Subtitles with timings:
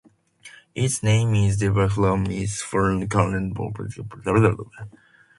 [0.73, 4.87] Its name is derived from its fluorine content and relation to richterite.